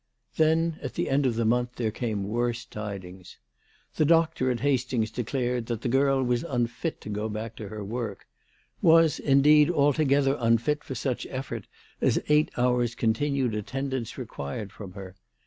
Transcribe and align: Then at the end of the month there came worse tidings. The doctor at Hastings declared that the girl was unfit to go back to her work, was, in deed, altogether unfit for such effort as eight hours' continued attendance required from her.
Then 0.37 0.79
at 0.81 0.95
the 0.95 1.11
end 1.11 1.27
of 1.27 1.35
the 1.35 1.45
month 1.45 1.75
there 1.75 1.91
came 1.91 2.23
worse 2.27 2.65
tidings. 2.65 3.37
The 3.97 4.03
doctor 4.03 4.49
at 4.49 4.61
Hastings 4.61 5.11
declared 5.11 5.67
that 5.67 5.81
the 5.81 5.87
girl 5.89 6.23
was 6.23 6.41
unfit 6.41 6.99
to 7.01 7.09
go 7.09 7.29
back 7.29 7.55
to 7.57 7.67
her 7.67 7.83
work, 7.83 8.25
was, 8.81 9.19
in 9.19 9.43
deed, 9.43 9.69
altogether 9.69 10.37
unfit 10.39 10.83
for 10.83 10.95
such 10.95 11.27
effort 11.29 11.67
as 12.01 12.19
eight 12.29 12.49
hours' 12.57 12.95
continued 12.95 13.53
attendance 13.53 14.17
required 14.17 14.71
from 14.71 14.93
her. 14.93 15.17